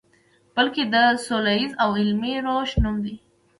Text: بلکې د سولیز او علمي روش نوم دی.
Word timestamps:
بلکې 0.55 0.83
د 0.93 0.95
سولیز 1.25 1.71
او 1.83 1.89
علمي 2.01 2.35
روش 2.45 2.69
نوم 2.83 2.95
دی. 3.05 3.15